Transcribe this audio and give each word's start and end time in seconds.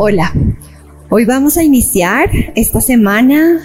Hola, 0.00 0.32
hoy 1.10 1.24
vamos 1.24 1.56
a 1.56 1.64
iniciar 1.64 2.30
esta 2.54 2.80
semana 2.80 3.60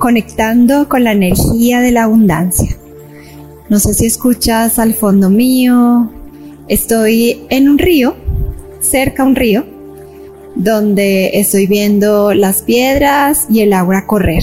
conectando 0.00 0.88
con 0.88 1.04
la 1.04 1.12
energía 1.12 1.78
de 1.78 1.92
la 1.92 2.02
abundancia. 2.02 2.76
No 3.68 3.78
sé 3.78 3.94
si 3.94 4.06
escuchas 4.06 4.80
al 4.80 4.94
fondo 4.94 5.30
mío, 5.30 6.10
estoy 6.66 7.42
en 7.50 7.68
un 7.68 7.78
río, 7.78 8.16
cerca 8.80 9.22
a 9.22 9.26
un 9.26 9.36
río, 9.36 9.64
donde 10.56 11.38
estoy 11.38 11.68
viendo 11.68 12.34
las 12.34 12.62
piedras 12.62 13.46
y 13.48 13.60
el 13.60 13.72
agua 13.72 14.08
correr. 14.08 14.42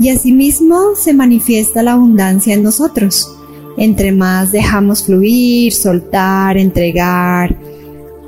Y 0.00 0.08
asimismo 0.08 0.96
se 0.96 1.14
manifiesta 1.14 1.84
la 1.84 1.92
abundancia 1.92 2.52
en 2.52 2.64
nosotros. 2.64 3.32
Entre 3.76 4.10
más 4.10 4.50
dejamos 4.50 5.04
fluir, 5.04 5.72
soltar, 5.72 6.56
entregar, 6.56 7.56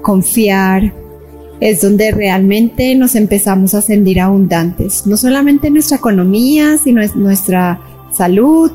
confiar, 0.01 0.93
es 1.61 1.81
donde 1.81 2.13
realmente 2.13 2.95
nos 2.95 3.15
empezamos 3.15 3.75
a 3.75 3.83
sentir 3.83 4.21
abundantes, 4.21 5.07
no 5.07 5.17
solamente 5.17 5.69
en 5.69 5.75
nuestra 5.75 5.97
economía, 5.97 6.79
sino 6.79 7.03
en 7.03 7.11
nuestra 7.17 7.81
salud, 8.13 8.71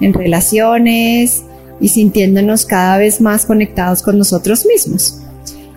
en 0.00 0.12
relaciones 0.12 1.42
y 1.80 1.88
sintiéndonos 1.88 2.64
cada 2.64 2.98
vez 2.98 3.20
más 3.20 3.44
conectados 3.44 4.02
con 4.02 4.18
nosotros 4.18 4.66
mismos. 4.66 5.20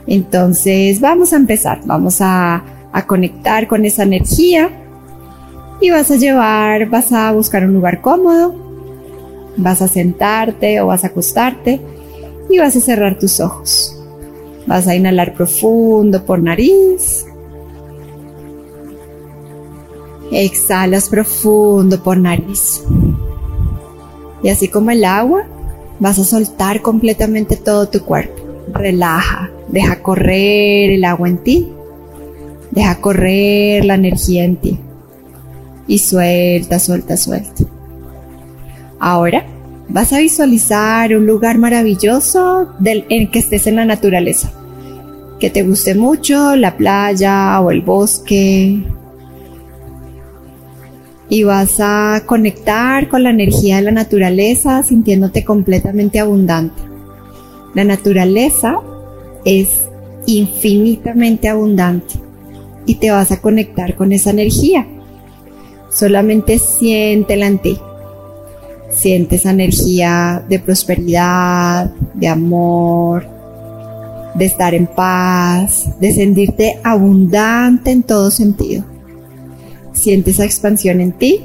Entonces 0.07 0.99
vamos 0.99 1.33
a 1.33 1.37
empezar, 1.37 1.81
vamos 1.85 2.17
a, 2.21 2.63
a 2.91 3.07
conectar 3.07 3.67
con 3.67 3.85
esa 3.85 4.03
energía 4.03 4.69
y 5.81 5.89
vas 5.89 6.11
a 6.11 6.15
llevar, 6.15 6.89
vas 6.89 7.11
a 7.11 7.31
buscar 7.31 7.65
un 7.65 7.73
lugar 7.73 8.01
cómodo, 8.01 8.55
vas 9.57 9.81
a 9.81 9.87
sentarte 9.87 10.79
o 10.79 10.87
vas 10.87 11.03
a 11.03 11.07
acostarte 11.07 11.81
y 12.49 12.59
vas 12.59 12.75
a 12.75 12.81
cerrar 12.81 13.17
tus 13.17 13.39
ojos. 13.39 13.94
Vas 14.67 14.87
a 14.87 14.95
inhalar 14.95 15.33
profundo 15.33 16.23
por 16.25 16.41
nariz. 16.41 17.25
Exhalas 20.31 21.07
profundo 21.07 22.01
por 22.01 22.17
nariz. 22.17 22.83
Y 24.41 24.49
así 24.49 24.67
como 24.67 24.91
el 24.91 25.05
agua, 25.05 25.43
vas 25.99 26.19
a 26.19 26.23
soltar 26.23 26.81
completamente 26.81 27.55
todo 27.57 27.87
tu 27.87 28.01
cuerpo. 28.01 28.41
Relaja, 28.73 29.51
deja 29.69 30.01
correr 30.01 30.91
el 30.91 31.05
agua 31.05 31.29
en 31.29 31.37
ti. 31.37 31.71
Deja 32.71 32.99
correr 32.99 33.85
la 33.85 33.95
energía 33.95 34.43
en 34.43 34.57
ti. 34.57 34.79
Y 35.87 35.99
suelta, 35.99 36.79
suelta, 36.79 37.15
suelta. 37.17 37.63
Ahora 38.99 39.45
vas 39.89 40.13
a 40.13 40.19
visualizar 40.19 41.15
un 41.15 41.25
lugar 41.25 41.57
maravilloso 41.57 42.69
del, 42.79 43.05
en 43.09 43.29
que 43.31 43.39
estés 43.39 43.67
en 43.67 43.77
la 43.77 43.85
naturaleza. 43.85 44.51
Que 45.39 45.49
te 45.49 45.63
guste 45.63 45.95
mucho 45.95 46.55
la 46.55 46.77
playa 46.77 47.59
o 47.59 47.71
el 47.71 47.81
bosque. 47.81 48.83
Y 51.27 51.43
vas 51.43 51.79
a 51.79 52.23
conectar 52.25 53.09
con 53.09 53.23
la 53.23 53.31
energía 53.31 53.77
de 53.77 53.83
la 53.83 53.91
naturaleza 53.91 54.83
sintiéndote 54.83 55.43
completamente 55.43 56.19
abundante. 56.19 56.81
La 57.73 57.83
naturaleza 57.83 58.79
es 59.43 59.87
infinitamente 60.27 61.49
abundante 61.49 62.15
y 62.85 62.95
te 62.95 63.11
vas 63.11 63.31
a 63.31 63.41
conectar 63.41 63.95
con 63.95 64.11
esa 64.11 64.29
energía. 64.29 64.87
Solamente 65.91 66.59
siéntela 66.59 67.47
en 67.47 67.59
ti. 67.59 67.77
Siente 68.91 69.35
esa 69.35 69.51
energía 69.51 70.43
de 70.47 70.59
prosperidad, 70.59 71.91
de 72.13 72.27
amor, 72.27 73.27
de 74.35 74.45
estar 74.45 74.73
en 74.73 74.87
paz, 74.87 75.89
de 75.99 76.13
sentirte 76.13 76.79
abundante 76.83 77.91
en 77.91 78.03
todo 78.03 78.29
sentido. 78.31 78.83
Siente 79.93 80.31
esa 80.31 80.45
expansión 80.45 80.99
en 81.01 81.13
ti 81.13 81.41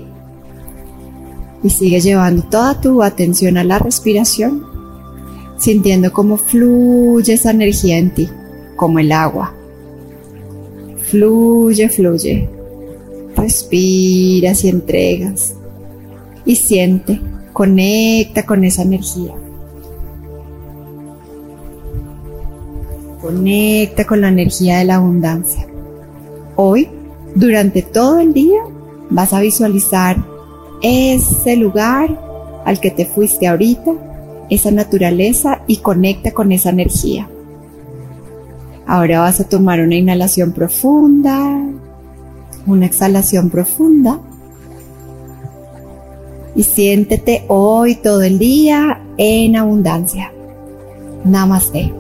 y 1.63 1.71
sigue 1.71 2.01
llevando 2.01 2.43
toda 2.43 2.81
tu 2.81 3.03
atención 3.03 3.57
a 3.59 3.65
la 3.65 3.79
respiración, 3.79 4.65
sintiendo 5.59 6.13
cómo 6.13 6.37
fluye 6.37 7.35
esa 7.35 7.51
energía 7.51 7.99
en 7.99 8.15
ti, 8.15 8.29
como 8.77 8.99
el 8.99 9.13
agua. 9.13 9.55
Fluye, 11.11 11.89
fluye. 11.89 12.49
Respiras 13.37 14.65
y 14.65 14.69
entregas. 14.69 15.55
Y 16.45 16.57
siente 16.57 17.21
Conecta 17.53 18.47
con 18.47 18.65
esa 18.65 18.83
energía. 18.83 19.35
Conecta 23.21 24.07
con 24.07 24.21
la 24.21 24.29
energía 24.29 24.79
de 24.79 24.85
la 24.85 24.97
abundancia. 24.97 25.67
Hoy, 26.57 26.89
durante 27.35 27.83
todo 27.83 28.21
el 28.21 28.33
día, 28.33 28.61
vas 29.11 29.33
a 29.33 29.41
visualizar 29.41 30.17
ese 30.83 31.57
lugar 31.57 32.19
al 32.65 32.81
que 32.81 32.91
te 32.91 33.05
fuiste 33.05 33.47
ahorita, 33.47 33.93
esa 34.49 34.71
naturaleza 34.71 35.63
y 35.67 35.79
conecta 35.79 36.33
con 36.33 36.53
esa 36.53 36.71
energía. 36.71 37.29
Ahora 38.87 39.21
vas 39.21 39.41
a 39.41 39.49
tomar 39.49 39.81
una 39.81 39.97
inhalación 39.97 40.53
profunda, 40.53 41.63
una 42.67 42.87
exhalación 42.87 43.51
profunda 43.51 44.21
y 46.55 46.63
siéntete 46.63 47.45
hoy 47.49 47.97
todo 47.97 48.23
el 48.23 48.39
día 48.39 49.03
en 49.17 49.57
abundancia. 49.57 50.33
Namaste. 51.25 52.00